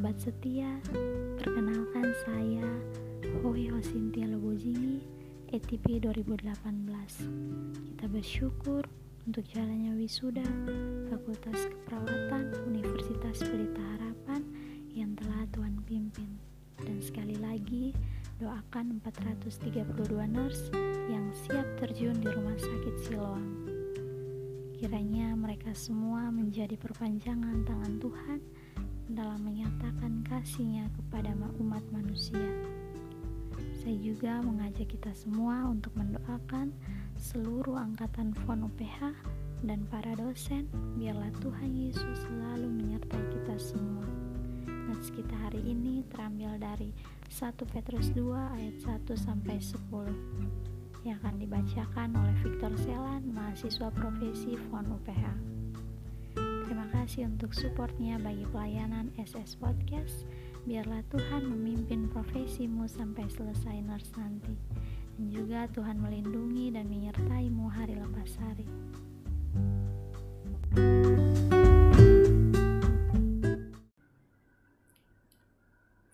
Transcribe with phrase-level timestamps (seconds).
[0.00, 0.80] sobat setia,
[1.36, 2.64] perkenalkan saya
[3.44, 5.04] Hoi Hosintia Lobojini,
[5.52, 6.56] ETP 2018.
[7.84, 8.80] Kita bersyukur
[9.28, 10.48] untuk jalannya wisuda
[11.12, 14.40] Fakultas Keperawatan Universitas Pelita Harapan
[14.96, 16.32] yang telah Tuhan pimpin.
[16.80, 17.92] Dan sekali lagi,
[18.40, 19.84] doakan 432
[20.32, 20.72] nurse
[21.12, 23.68] yang siap terjun di Rumah Sakit Siloam.
[24.80, 28.40] Kiranya mereka semua menjadi perpanjangan tangan Tuhan
[29.14, 32.50] dalam menyatakan kasihnya kepada umat manusia.
[33.80, 36.70] Saya juga mengajak kita semua untuk mendoakan
[37.16, 39.12] seluruh angkatan FON UPH
[39.64, 44.04] dan para dosen, biarlah Tuhan Yesus selalu menyertai kita semua.
[44.88, 46.90] Nats kita hari ini terambil dari
[47.28, 54.56] 1 Petrus 2 ayat 1 sampai 10 yang akan dibacakan oleh Victor Selan, mahasiswa profesi
[54.68, 55.59] FON UPH.
[57.10, 60.30] Kasih untuk supportnya bagi pelayanan SS Podcast.
[60.62, 64.54] Biarlah Tuhan memimpin profesimu sampai selesai nurse nanti.
[65.18, 68.62] Dan juga Tuhan melindungi dan menyertaimu hari lepas hari.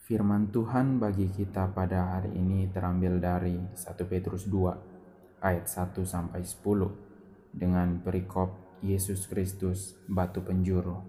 [0.00, 6.40] Firman Tuhan bagi kita pada hari ini terambil dari 1 Petrus 2 ayat 1 sampai
[6.40, 11.00] 10 dengan perikop Yesus Kristus, batu penjuru.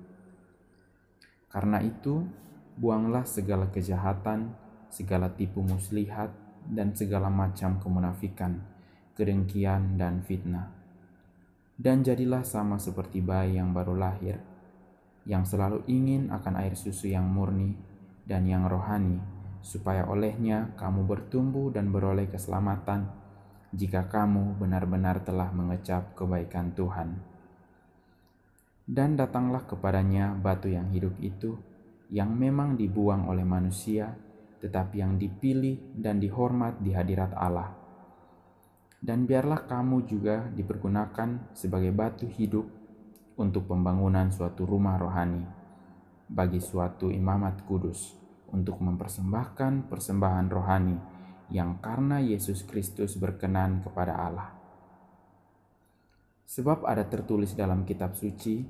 [1.47, 2.23] Karena itu,
[2.77, 4.53] buanglah segala kejahatan,
[4.87, 6.29] segala tipu muslihat,
[6.67, 8.59] dan segala macam kemunafikan,
[9.15, 10.71] kedengkian, dan fitnah.
[11.77, 14.39] Dan jadilah sama seperti bayi yang baru lahir,
[15.27, 17.75] yang selalu ingin akan air susu yang murni
[18.23, 19.19] dan yang rohani,
[19.59, 23.11] supaya olehnya kamu bertumbuh dan beroleh keselamatan
[23.75, 27.36] jika kamu benar-benar telah mengecap kebaikan Tuhan.
[28.87, 31.59] Dan datanglah kepadanya batu yang hidup itu,
[32.07, 34.15] yang memang dibuang oleh manusia,
[34.63, 37.75] tetapi yang dipilih dan dihormat di hadirat Allah.
[38.97, 42.65] Dan biarlah kamu juga dipergunakan sebagai batu hidup
[43.37, 45.45] untuk pembangunan suatu rumah rohani,
[46.25, 48.17] bagi suatu imamat kudus,
[48.49, 50.97] untuk mempersembahkan persembahan rohani
[51.53, 54.56] yang karena Yesus Kristus berkenan kepada Allah.
[56.47, 58.63] Sebab ada tertulis dalam kitab suci,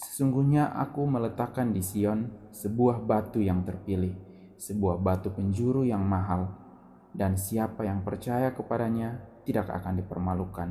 [0.00, 4.16] Sesungguhnya aku meletakkan di Sion sebuah batu yang terpilih,
[4.56, 6.56] sebuah batu penjuru yang mahal,
[7.12, 10.68] dan siapa yang percaya kepadanya tidak akan dipermalukan.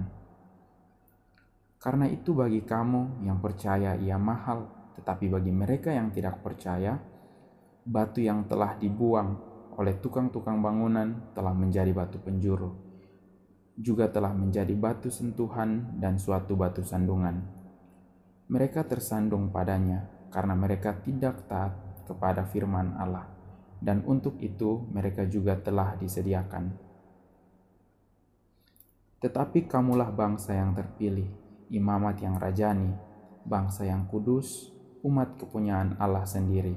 [1.78, 4.66] Karena itu bagi kamu yang percaya ia mahal,
[4.98, 6.98] tetapi bagi mereka yang tidak percaya,
[7.86, 9.38] batu yang telah dibuang
[9.78, 12.89] oleh tukang-tukang bangunan telah menjadi batu penjuru,
[13.80, 17.60] juga telah menjadi batu sentuhan dan suatu batu sandungan
[18.50, 21.70] mereka tersandung padanya karena mereka tidak taat
[22.10, 23.30] kepada firman Allah,
[23.78, 26.74] dan untuk itu mereka juga telah disediakan.
[29.22, 31.30] Tetapi kamulah bangsa yang terpilih,
[31.70, 32.90] imamat yang rajani,
[33.46, 34.74] bangsa yang kudus,
[35.06, 36.74] umat kepunyaan Allah sendiri,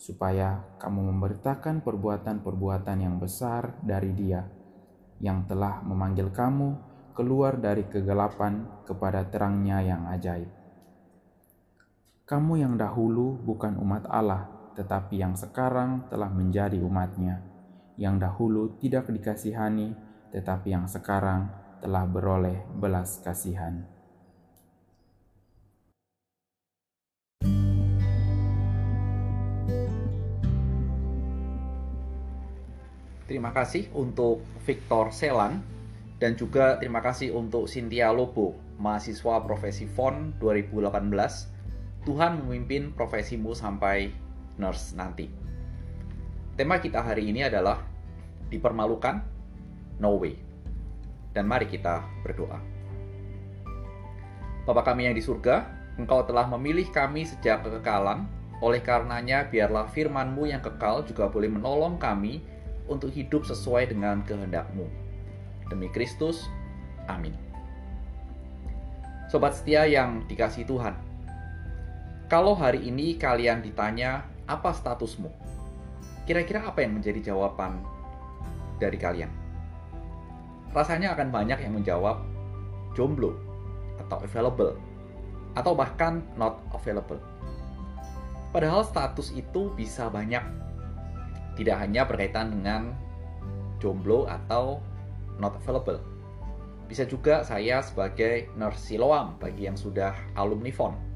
[0.00, 4.40] supaya kamu memberitakan perbuatan-perbuatan yang besar dari Dia,
[5.24, 6.76] yang telah memanggil kamu
[7.16, 10.52] keluar dari kegelapan kepada terangnya yang ajaib.
[12.28, 17.40] Kamu yang dahulu bukan umat Allah, tetapi yang sekarang telah menjadi umatnya.
[17.96, 19.96] Yang dahulu tidak dikasihani,
[20.28, 21.48] tetapi yang sekarang
[21.80, 23.93] telah beroleh belas kasihan.
[33.24, 35.64] Terima kasih untuk Victor Selan
[36.20, 41.54] dan juga terima kasih untuk Cynthia Lobo, mahasiswa profesi FON 2018
[42.04, 44.12] Tuhan memimpin profesimu sampai
[44.60, 45.32] nurse nanti.
[46.52, 47.80] Tema kita hari ini adalah
[48.52, 49.24] dipermalukan,
[50.04, 50.36] no way.
[51.32, 52.60] Dan mari kita berdoa.
[54.68, 55.64] Bapa kami yang di surga,
[55.96, 58.28] Engkau telah memilih kami sejak kekekalan,
[58.60, 62.44] oleh karenanya biarlah firman-Mu yang kekal juga boleh menolong kami
[62.88, 64.86] untuk hidup sesuai dengan kehendak-Mu.
[65.72, 66.48] Demi Kristus,
[67.08, 67.32] amin.
[69.32, 70.94] Sobat setia yang dikasih Tuhan,
[72.28, 75.32] kalau hari ini kalian ditanya apa statusmu,
[76.28, 77.80] kira-kira apa yang menjadi jawaban
[78.76, 79.32] dari kalian?
[80.74, 82.20] Rasanya akan banyak yang menjawab
[82.92, 83.36] jomblo
[84.06, 84.74] atau available
[85.54, 87.18] atau bahkan not available.
[88.50, 90.42] Padahal status itu bisa banyak.
[91.54, 92.94] Tidak hanya berkaitan dengan
[93.78, 94.82] jomblo atau
[95.38, 96.02] not available.
[96.90, 101.14] Bisa juga saya sebagai nurse Siloam bagi yang sudah alumni FON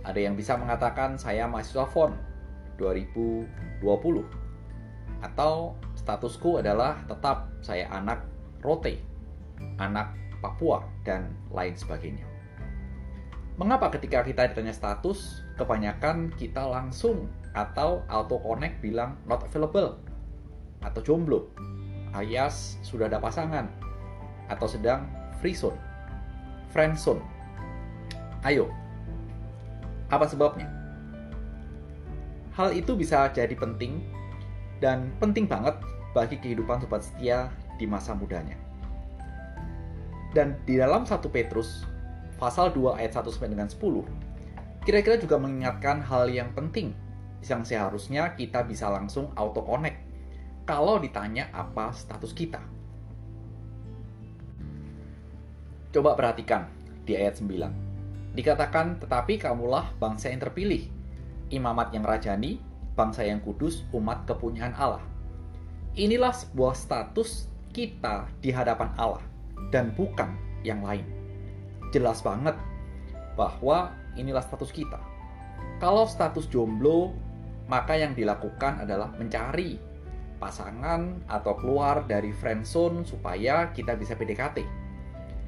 [0.00, 2.16] ada yang bisa mengatakan saya mahasiswa FON
[2.80, 3.84] 2020
[5.20, 8.24] atau statusku adalah tetap saya anak
[8.64, 8.96] Rote,
[9.76, 12.24] anak Papua dan lain sebagainya.
[13.60, 19.98] Mengapa ketika kita ditanya status, kebanyakan kita langsung atau auto connect bilang not available
[20.80, 21.50] atau jomblo,
[22.16, 23.68] alias sudah ada pasangan
[24.48, 25.06] atau sedang
[25.38, 25.76] free zone,
[26.72, 27.20] friend zone.
[28.46, 28.72] Ayo,
[30.08, 30.66] apa sebabnya?
[32.56, 34.00] Hal itu bisa jadi penting
[34.80, 35.76] dan penting banget
[36.16, 38.56] bagi kehidupan sobat setia di masa mudanya.
[40.30, 41.84] Dan di dalam 1 Petrus
[42.40, 44.06] pasal 2 ayat 1 sampai dengan 10,
[44.86, 46.96] kira-kira juga mengingatkan hal yang penting
[47.44, 49.96] yang seharusnya kita bisa langsung auto connect
[50.68, 52.62] kalau ditanya apa status kita.
[55.90, 56.70] Coba perhatikan
[57.02, 58.36] di ayat 9.
[58.38, 60.86] Dikatakan, tetapi kamulah bangsa yang terpilih,
[61.50, 62.62] imamat yang rajani,
[62.94, 65.02] bangsa yang kudus, umat kepunyaan Allah.
[65.98, 69.26] Inilah sebuah status kita di hadapan Allah
[69.74, 71.02] dan bukan yang lain
[71.90, 72.54] jelas banget
[73.34, 74.98] bahwa inilah status kita.
[75.82, 77.14] Kalau status jomblo,
[77.70, 79.78] maka yang dilakukan adalah mencari
[80.42, 84.66] pasangan atau keluar dari friend zone supaya kita bisa PDKT.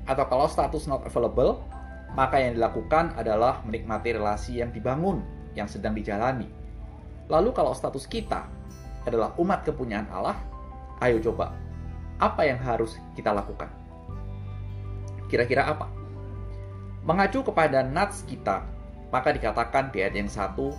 [0.07, 1.67] Atau kalau status not available,
[2.15, 5.27] maka yang dilakukan adalah menikmati relasi yang dibangun,
[5.59, 6.47] yang sedang dijalani.
[7.27, 8.47] Lalu kalau status kita
[9.03, 10.39] adalah umat kepunyaan Allah,
[11.03, 11.51] ayo coba,
[12.23, 13.67] apa yang harus kita lakukan?
[15.27, 15.91] Kira-kira apa?
[17.03, 18.63] Mengacu kepada nats kita,
[19.11, 20.71] maka dikatakan di ayat yang satu,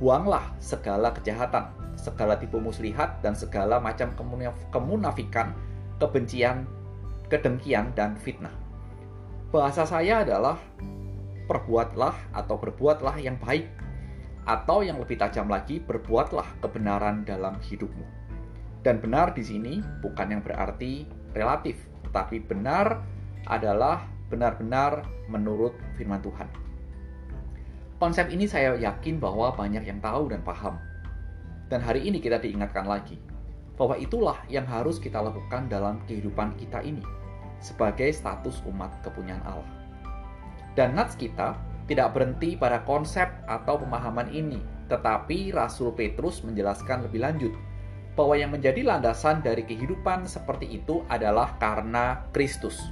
[0.00, 1.68] buanglah segala kejahatan,
[1.98, 4.12] segala tipu muslihat, dan segala macam
[4.70, 5.52] kemunafikan,
[6.00, 6.64] kebencian,
[7.28, 8.54] kedengkian, dan fitnah.
[9.52, 10.56] Bahasa saya adalah
[11.48, 13.68] perbuatlah atau berbuatlah yang baik,
[14.48, 18.02] atau yang lebih tajam lagi, berbuatlah kebenaran dalam hidupmu.
[18.82, 21.06] Dan benar di sini bukan yang berarti
[21.38, 21.78] relatif,
[22.08, 22.98] tetapi benar
[23.46, 26.50] adalah benar-benar menurut firman Tuhan.
[28.02, 30.74] Konsep ini saya yakin bahwa banyak yang tahu dan paham.
[31.70, 33.14] Dan hari ini kita diingatkan lagi
[33.78, 37.06] bahwa itulah yang harus kita lakukan dalam kehidupan kita ini
[37.62, 39.70] sebagai status umat kepunyaan Allah.
[40.74, 41.54] Dan nats kita
[41.86, 44.58] tidak berhenti pada konsep atau pemahaman ini,
[44.90, 47.54] tetapi Rasul Petrus menjelaskan lebih lanjut
[48.18, 52.82] bahwa yang menjadi landasan dari kehidupan seperti itu adalah karena Kristus.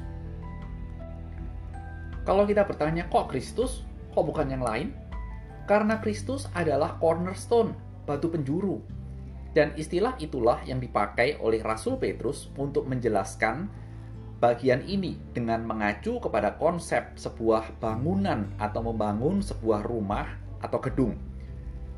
[2.22, 3.89] Kalau kita bertanya, kok Kristus?
[4.10, 4.90] Kok bukan yang lain?
[5.70, 8.82] Karena Kristus adalah cornerstone, batu penjuru.
[9.54, 13.70] Dan istilah itulah yang dipakai oleh Rasul Petrus untuk menjelaskan
[14.42, 20.26] bagian ini dengan mengacu kepada konsep sebuah bangunan atau membangun sebuah rumah
[20.58, 21.14] atau gedung.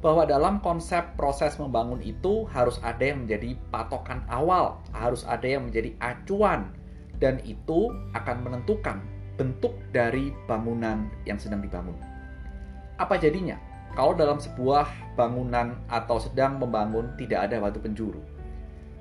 [0.02, 5.70] Bahwa dalam konsep proses membangun itu harus ada yang menjadi patokan awal, harus ada yang
[5.70, 6.74] menjadi acuan,
[7.22, 8.98] dan itu akan menentukan
[9.36, 11.96] bentuk dari bangunan yang sedang dibangun.
[13.00, 13.56] Apa jadinya
[13.92, 18.20] kalau dalam sebuah bangunan atau sedang membangun tidak ada batu penjuru?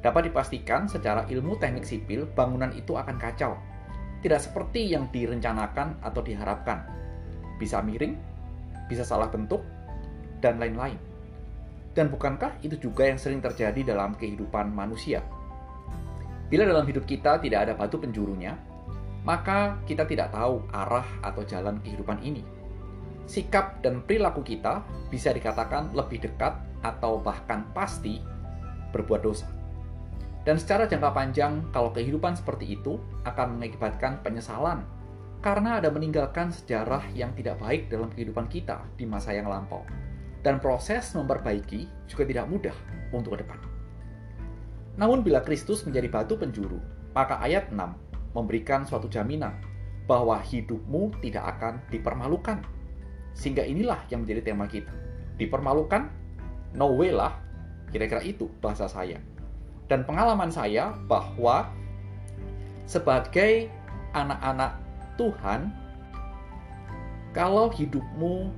[0.01, 3.53] Dapat dipastikan secara ilmu teknik sipil, bangunan itu akan kacau.
[4.25, 6.89] Tidak seperti yang direncanakan atau diharapkan.
[7.61, 8.17] Bisa miring,
[8.89, 9.61] bisa salah bentuk,
[10.41, 10.97] dan lain-lain.
[11.93, 15.21] Dan bukankah itu juga yang sering terjadi dalam kehidupan manusia?
[16.49, 18.57] Bila dalam hidup kita tidak ada batu penjurunya,
[19.21, 22.41] maka kita tidak tahu arah atau jalan kehidupan ini.
[23.29, 24.81] Sikap dan perilaku kita
[25.13, 28.19] bisa dikatakan lebih dekat atau bahkan pasti
[28.91, 29.47] berbuat dosa.
[30.41, 32.97] Dan secara jangka panjang, kalau kehidupan seperti itu
[33.29, 34.81] akan mengakibatkan penyesalan
[35.41, 39.85] karena ada meninggalkan sejarah yang tidak baik dalam kehidupan kita di masa yang lampau.
[40.41, 42.77] Dan proses memperbaiki juga tidak mudah
[43.13, 43.59] untuk ke depan.
[44.97, 46.81] Namun bila Kristus menjadi batu penjuru,
[47.13, 49.55] maka ayat 6 memberikan suatu jaminan
[50.09, 52.63] bahwa hidupmu tidak akan dipermalukan.
[53.31, 54.91] Sehingga inilah yang menjadi tema kita.
[55.39, 56.11] Dipermalukan?
[56.75, 57.35] No way lah.
[57.91, 59.19] Kira-kira itu bahasa saya.
[59.87, 61.67] Dan pengalaman saya bahwa
[62.87, 63.67] sebagai
[64.15, 64.79] anak-anak
[65.19, 65.71] Tuhan,
[67.31, 68.51] kalau hidupmu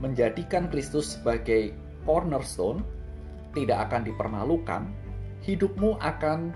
[0.00, 1.72] menjadikan Kristus sebagai
[2.04, 2.84] cornerstone,
[3.56, 4.82] tidak akan dipermalukan,
[5.44, 6.52] hidupmu akan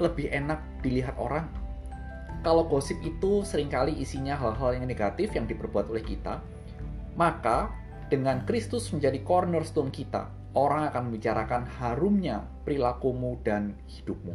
[0.00, 1.44] lebih enak dilihat orang
[2.40, 6.40] kalau gosip itu sering kali isinya hal-hal yang negatif yang diperbuat oleh kita,
[7.14, 7.68] maka
[8.08, 14.32] dengan Kristus menjadi cornerstone kita, orang akan membicarakan harumnya perilakumu dan hidupmu.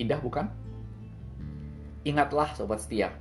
[0.00, 0.48] Indah bukan?
[2.04, 3.12] Ingatlah sobat setia,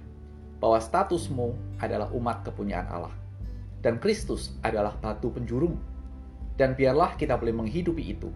[0.60, 3.16] bahwa statusmu adalah umat kepunyaan Allah.
[3.80, 5.80] Dan Kristus adalah batu penjurumu.
[6.60, 8.28] Dan biarlah kita boleh menghidupi itu,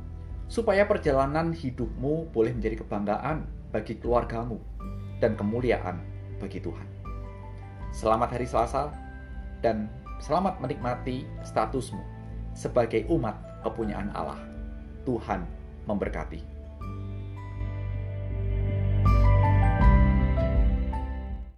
[0.47, 4.61] supaya perjalanan hidupmu boleh menjadi kebanggaan bagi keluargamu
[5.17, 6.03] dan kemuliaan
[6.37, 6.85] bagi Tuhan.
[7.93, 8.93] Selamat hari Selasa
[9.63, 12.01] dan selamat menikmati statusmu
[12.53, 13.35] sebagai umat
[13.65, 14.39] kepunyaan Allah.
[15.03, 15.43] Tuhan
[15.89, 16.52] memberkati.